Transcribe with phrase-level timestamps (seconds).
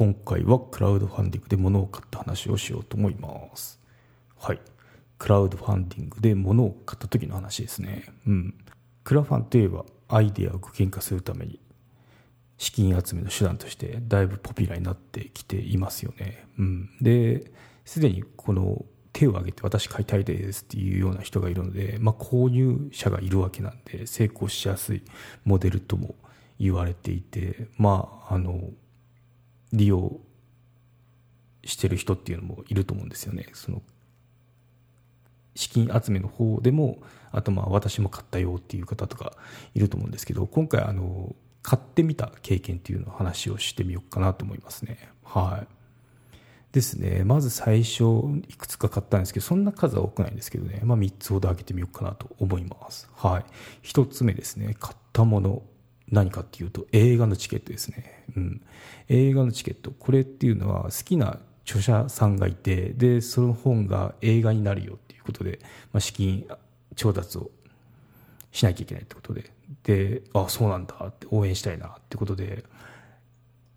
[0.00, 3.78] 今回はクラウドファンディングで物を買った話をしようと思います。
[4.38, 4.60] はい。
[5.18, 8.06] クラウドファンディングで物を買った時の話ですね。
[8.26, 8.54] うん。
[9.04, 11.60] クラファンといえばアイデアを具現化するために
[12.56, 16.46] 資金集めの手段としてだいぶポピュラーになってきていますよね。
[16.58, 17.52] うん、で
[17.84, 25.02] すでにこの手を挙げて私買いたいですっていうような人がいるので、まあ、購入者がいるわけなんで成功しやすい
[25.44, 26.14] モデルとも
[26.58, 28.70] 言われていてまああの
[29.72, 30.20] 利用
[31.64, 33.48] してる人っていうのもいると思うんですよね。
[33.52, 33.82] その
[35.54, 39.34] 資金集めの方でもあとまあ私も買ったよっていう方とか
[39.74, 45.10] いると思うんですけど今回あの買ってみた経験っていうのを話をしてみようかなと思いますね。
[45.24, 45.80] はい。
[46.72, 47.24] ですね。
[47.24, 48.04] まず最初、
[48.48, 50.80] いくつか買ったんですけど、そんな数は多くないんですけどね。
[50.84, 53.10] まあ3つほど開けてみようかなと思います。
[53.14, 53.44] はい。
[53.86, 54.76] 1つ目ですね。
[54.78, 55.62] 買ったもの。
[56.10, 58.24] 何かっていうと、映画のチケットですね。
[58.36, 58.62] うん。
[59.08, 59.92] 映画のチケット。
[59.92, 65.60] これっていうのは好きな著者さんがいて、で、その本が映画になるよっていうことで、
[65.92, 66.46] まあ、資金
[66.96, 67.50] 調達を
[68.52, 69.52] しなきゃいけないってことで、
[69.84, 72.64] で、あ、あそうなんだって応援したいなってことで、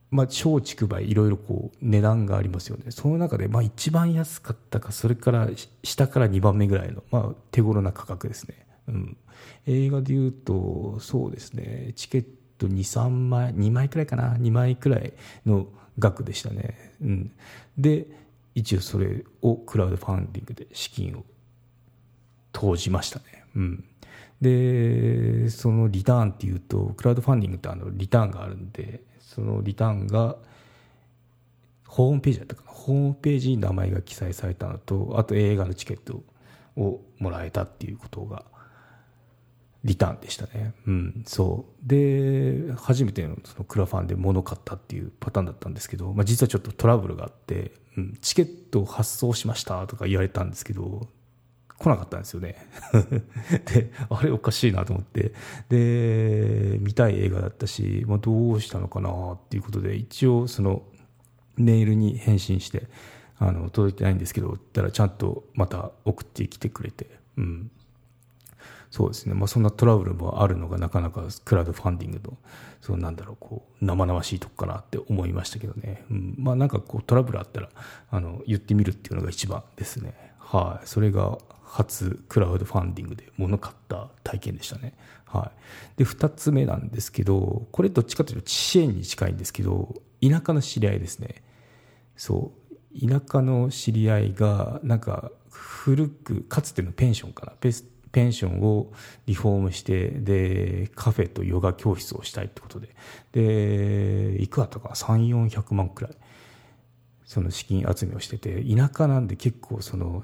[0.10, 2.92] まあ、小畜梅いろいろこう値段がありますよね。
[2.92, 5.50] その中で、まあ一番安かったか、それから
[5.84, 8.64] 下から2番目ぐらいの、まあ手頃な価格ですね。
[8.88, 9.18] うん。
[9.66, 12.26] 映画で言うと、そうですね、チケッ
[12.58, 15.14] ト2、3枚、2枚くらいかな、2枚くらい
[15.46, 15.68] の
[16.00, 16.96] 額でしたね。
[17.02, 17.32] うん。
[17.78, 18.08] で、
[18.56, 21.26] 一応それをクラウドファンディングで資金を
[22.52, 23.26] 投じましたね。
[23.56, 23.84] うん。
[24.44, 30.36] でそのリターンっていうとクラウドファンディングってあのリターンがあるんでそのリターンが
[31.88, 36.24] ホームページだったかなホームページに名前が記載されたのとあと映画のチケット
[36.76, 38.44] をもらえたっていうことが
[39.84, 40.74] リターンでしたね。
[40.88, 41.88] うん、そう。
[41.88, 51.08] で、初めてのそのクラファンで物買ったっていうパターンだったんですけど、まあ、実はちょっとトラブルがあって、うん、チケットを発送しましたとか言われたんですけど、
[51.78, 52.66] 来なかったんですよね
[53.74, 55.34] で、あれおかしいなと思って。
[55.68, 60.84] で、見たい映画だったし、まあ、どうしたのかなっていうことで、一応その
[61.58, 62.88] メールに返信して、
[63.38, 67.72] あの、届いてないんですけど、ったらちゃんとまた送ってきてくれて、うん。
[68.94, 69.34] そうですね。
[69.34, 72.38] まあ、そんなトラブルもあるのがなかなかクラウドファンディングの、
[72.80, 76.06] そうなんだろう、こう、生々しいとこかなって思いましたけどね。
[76.12, 76.36] うん。
[76.38, 77.70] まあ、なんかこう、トラブルあったら、
[78.12, 80.14] あの、言ってみるっていうのが一番ですね。
[80.38, 80.88] はい。
[80.88, 84.94] それが初クラウドファンディングで物買った体験でしたね。
[85.26, 85.52] は
[85.96, 85.98] い。
[85.98, 91.42] で、二つ目なんですけど、これどっちかというと支援に近いんですけど、田舎の知り合いですね。
[92.16, 92.52] そ
[92.96, 93.10] う。
[93.10, 97.54] 田舎の知り合いが、なんか、古く、かつてのペンションかな。
[98.14, 98.94] ペンションを
[99.26, 102.96] リフォームして、で、カフェとヨガ教室をしたいってことで。
[103.34, 106.14] で、いくらだったか ?3、400万くらい。
[107.26, 110.24] その資金集めをしてて、田舎なんで結構その、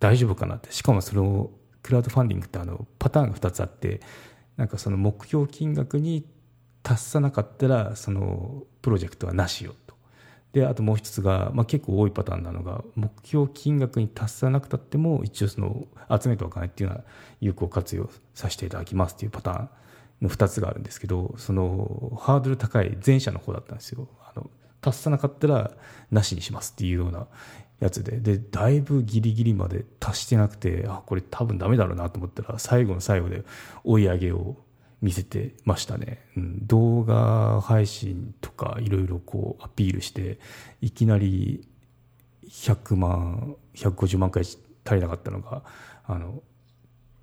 [0.00, 1.50] 大丈夫かなってしかもその
[1.82, 4.00] クラウドファンディングってあのパターンが2つあって
[4.56, 6.26] なんかその目標金額に
[6.82, 9.74] 達さなかったらそのプロジェクトはなしよ
[10.52, 17.04] であともう一つが、まあ、結構多いパターンなのが目標金額に達さなくたっても一応その集めたお金っていうのは
[17.40, 19.70] 有効活用させていただきますっていうパターン
[20.22, 24.08] の2つがあるんですけどそのハードル高い前者の方だったんですよ。
[24.22, 24.50] あの
[24.80, 25.72] 達さなかったら
[26.10, 27.26] なしにしますっていうような
[27.78, 28.18] やつで。
[28.18, 33.44] でだいぶギリギリまで達してなくてあこれ多分ダメだろうなと思ったら最後の最後で
[33.84, 34.56] 追い上げを
[35.00, 40.38] 見せてましたね、うん、動画配信とかいろいろこうアピールして
[40.80, 41.66] いきなり
[42.48, 44.58] 100万150万回足
[44.92, 45.62] りなかったのが
[46.04, 46.42] あの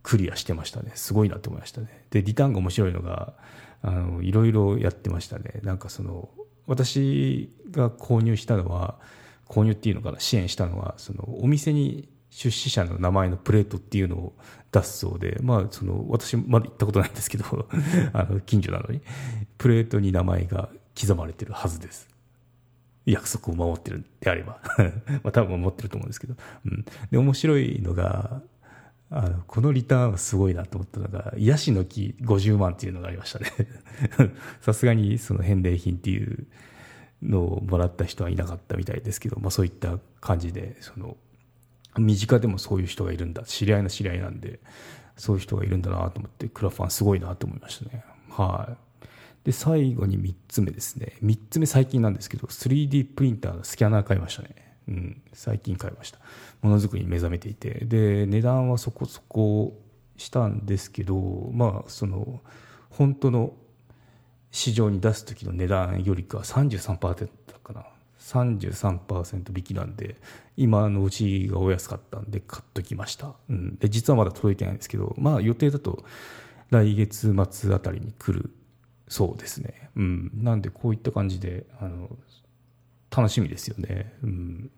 [0.01, 0.91] クリアしてましたね。
[0.95, 2.05] すごいなと思いましたね。
[2.11, 3.33] でリターンが面白いのが
[4.21, 5.59] いろいろやってましたね。
[5.63, 6.29] なんかその
[6.65, 8.99] 私が購入したのは
[9.47, 10.19] 購入っていうのかな？
[10.19, 14.33] 支援したのはそのお店に出資者の名前のプレートっていうのを
[14.71, 17.45] 出すそうで、まあ、その私まだ行ったことないんですけど
[18.13, 19.01] あの近所なのに。
[19.57, 20.69] プレートに名前が
[20.99, 22.07] 刻まれてるはずです。
[23.05, 24.59] 約束を守ってるんであれば。
[25.23, 26.35] まあ多分守ってると思うんですけど、
[26.65, 28.41] うん、で面白いのが
[29.09, 33.51] あのこのリターンはすごいなと思ったのがヤシの木50万っていうのがありましたね。
[34.61, 36.45] さすがにその返礼品っていう
[37.21, 41.15] のをもらった人はいなかったみたいですけど、まあ、そういった感じでその
[42.01, 43.43] 身近でもそういう人がいるんだ。
[43.43, 44.59] 知り合いの知り合いなんで
[45.15, 48.03] そういう人がいるんだなと思ってクラファンすごいなと思いましたね。
[48.29, 48.69] は
[49.03, 49.07] い。
[49.43, 51.17] で最後に3つ目ですね。
[51.23, 54.55] 3つ目最近なんですけど 3D プリンターのスキャナー買いましたね。
[54.87, 55.21] うん。
[55.33, 56.19] 最近買いました。
[56.61, 57.85] ものづくりに目覚めていて。
[57.85, 59.79] で値段はそこそこ
[60.17, 62.41] したんですけどまあその
[62.89, 63.53] 本当の
[64.51, 67.85] 市場に出す時の値段よりか33%だったかな。
[68.19, 70.15] 33%引きなんで
[70.55, 76.03] 今のうちがお安かったんで買っときました、うん、で実はまだ届いてないんですけどまあ予定だと
[76.69, 78.51] 来月末あたりに来る
[79.07, 79.89] そうですね。
[79.95, 80.31] うん。
[80.33, 82.09] なんでこういった感じであの
[83.15, 84.13] 楽しみですよね。
[84.23, 84.71] うん。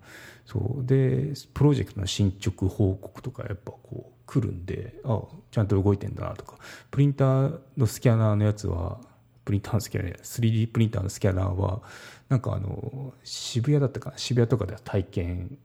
[0.45, 0.85] そう。
[0.85, 5.21] でプロジェクトの進捗報告とかやっぱこう来るんであ
[5.51, 6.57] ちゃんと動いてんだなとか。
[6.91, 8.99] プリンターのスキャナーのやつは
[9.45, 11.81] プリンターのスキャナー 3D プリンターのスキャナーは
[12.29, 14.17] なんかあの渋谷だったかな？
[14.17, 15.57] 渋谷とかでは体験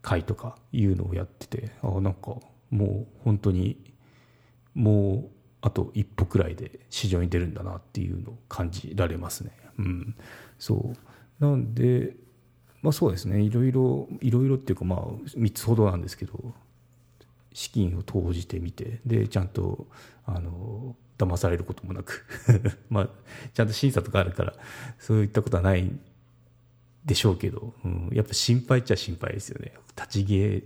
[0.00, 2.36] 会とかいうのをやっててあなんか
[2.70, 3.76] もう本当に
[4.74, 5.30] もう
[5.60, 9.52] あと一歩くらいで市場に出るんだなっていうのを感じられますね。
[9.78, 10.16] うん、
[10.58, 10.94] そ
[11.40, 11.44] う。
[11.44, 12.16] なんで
[12.80, 13.40] まあそうですね。
[13.40, 16.52] いろいろいろいろっていうかまあ3つほどなんですけど
[17.54, 19.86] 資金を投じてみてでちゃんと
[20.24, 22.26] あの騙されることもなく
[22.90, 23.08] まあ
[23.52, 24.54] ちゃんと審査とかあるから
[24.98, 25.90] そういったことはない
[27.04, 29.74] でしょうけど、うん、やっぱ心配っちゃ心配ですよね。
[29.96, 30.62] 立ち消え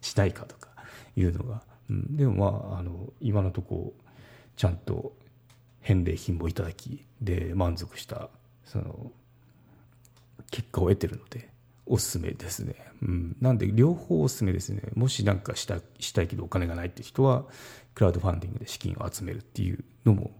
[0.00, 0.68] したいかとか
[1.16, 3.92] いうのが、うん、でもまああの今のとこ
[4.56, 5.16] ちゃんと
[5.80, 8.30] 返礼品もいただきで満足した
[8.64, 9.10] その
[10.50, 11.49] 結果を得てるので
[11.90, 12.76] おすすめですね。
[13.02, 14.82] うん、なんで両方おすすめですね。
[14.94, 17.44] もし何かしたしたいけどお金がないって人は
[17.94, 20.30] クラウドファンディングで資金を集めるっていうのも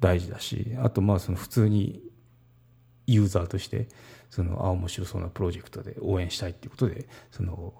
[0.00, 2.02] 大事だしあとまあその普通に
[3.06, 3.88] ユーザーとして
[4.30, 7.74] そのあ面白そうなプロジェクトで応援したいっていうことでその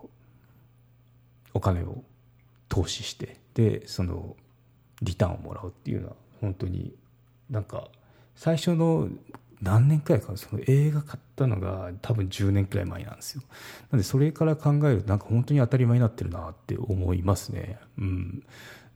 [1.55, 2.05] お金を
[2.69, 4.37] 投資してでその
[5.01, 6.95] リターンをもらうっていうのは本当に
[7.49, 7.89] なんか
[8.37, 9.09] 最初の
[9.65, 13.43] 何年くらいかその映画買ったのが多分10年くらい前なんですよ。
[13.91, 17.79] なんでそれから考えるとなんか本当に当たり前になってるなって思いますね。
[17.99, 18.47] うん。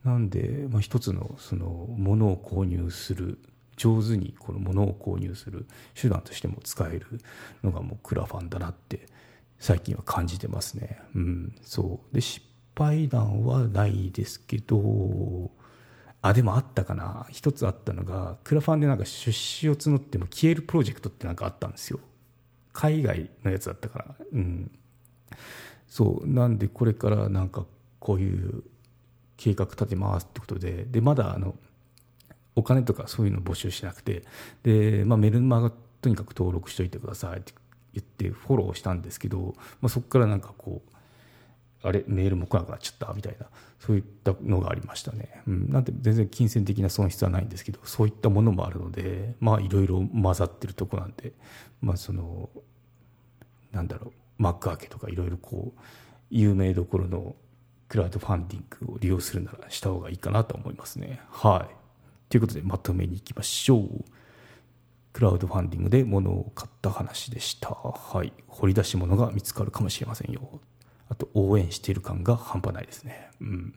[0.03, 3.39] なんで、まあ、一つのそのものを購入する
[3.75, 5.65] 上手にこのものを購入する
[5.99, 7.19] 手段としても使える
[7.63, 9.07] のがもうクラファンだなって
[9.57, 10.99] 最近は感じてますね。
[11.15, 11.55] うん。
[11.63, 12.15] そう。
[12.15, 12.45] で失
[12.75, 15.51] 敗談はないですけど
[16.21, 17.25] あでもあったかな。
[17.29, 21.99] 一つあったのがクラファンでなんか出資を募っても消えるプロジェクトってなんかあったんですよ。
[22.73, 24.15] 海外のやつだったから。
[24.33, 24.71] うん。
[25.87, 26.27] そう。
[26.27, 27.65] なんでこれからなんか
[27.99, 28.63] こういう
[29.37, 30.85] 計画立てますってことで。
[30.85, 31.55] でまだあの
[32.55, 34.23] お金とかそういうの募集しなくて。
[34.63, 35.71] で、まあ、メルマガ
[36.01, 37.53] とにかく登録しといてくださいって
[37.93, 40.91] 言ってフォローしたんですけど、まあ、そこからなんかこう
[41.81, 43.47] あれメールも来なくなっちゃったみたいな。
[43.79, 51.31] そういったのがありましたね、うん、なんて全然金銭的な損失はないんですけどそういったものもあるのでまあいろいろ混ざってるとこなんで
[51.81, 52.49] まあその
[53.71, 55.79] なんだろうマックアーケとかいろいろこう
[56.29, 57.35] 有名どころの
[57.87, 61.21] クラウドファンディングを利用するならした方がいいかなと思いますね。
[61.29, 61.75] はい。
[62.29, 64.05] ということでまとめにいきましょう。
[65.11, 67.69] クラウドファンディングで物を買った話でした。
[67.71, 68.31] はい。
[68.47, 70.59] 掘り出し物が見つかるかもしれませんよ。
[71.09, 73.29] あと応援している感が半端ないですね。
[73.41, 73.75] うん、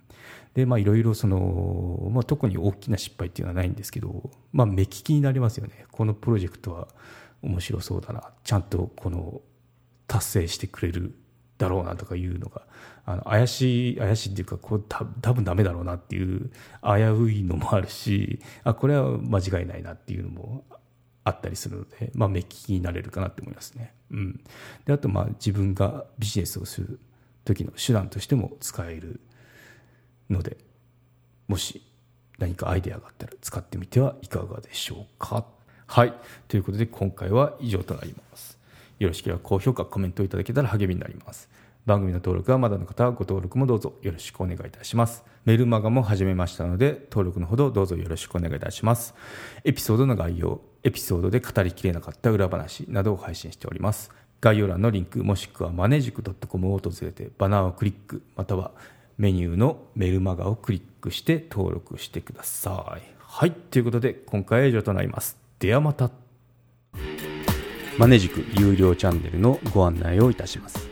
[0.55, 6.89] でまあいろいろその、まあ、特に大きな失敗っていうのはないんですけど、まあ、目利きになりますよねこのプロジェクトは
[7.43, 9.41] 面白そうだなちゃんとこの
[10.07, 11.15] 達成してくれる
[11.59, 12.63] だろうなとかいうのが
[13.05, 16.51] あの怪しい怪しいっていうかこう多分ダメだろうなっていう
[16.83, 20.65] 危ういのもあるしあこれは間違いないなっていうのも
[21.25, 23.95] あったりするので、まあ、目利きになれるかなと思いますね。
[24.11, 24.41] うん、
[24.85, 27.01] であとまあ自分がビジネスをする
[27.45, 29.21] 時の手段としても使える
[30.31, 30.57] ので
[31.49, 31.83] もし
[32.39, 35.45] 何かアイデアがあったら使ってみてはいかがでしょうか。
[35.87, 36.15] はい。
[36.49, 38.59] ということで今回は以上となります。
[38.99, 41.49] よろしければ高評価コメントいただけたら励みになります。
[41.85, 45.25] 番組の登録はまだの方はご登録もどうぞよろしくお願いいたします。
[45.45, 49.15] メルマガも始めましたので登録のほどどうぞよろしくお願いいたします。
[49.65, 54.11] エピソードの概要エピソードで語りきれなかった裏話などを配信しております。
[54.43, 58.73] 概要欄のリンクもしくはマネジク .com を訪れてバナーをクリックまたは
[59.17, 63.03] メニューのメルマガをクリックして登録してください。
[63.21, 65.39] はいということで今回は以上となります。
[65.61, 66.11] ではまた。
[67.99, 70.89] マネジク有料チャンネルのご案内をいたします。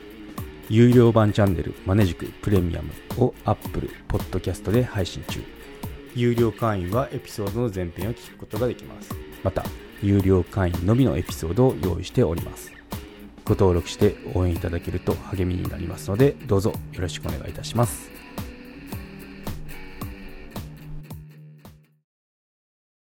[0.69, 5.43] 有料版チャンネルマネジクプレミアムを Apple Podcast で配信中。
[6.15, 9.11] 有料会員はエピソードの前編を聞くことができます。
[9.43, 9.65] また
[10.01, 12.80] 有料会員のみのエピソードを用意しております。
[13.51, 18.20] ご登録して応援いただけると励みになりますのでどうぞよろしくお願いいたします。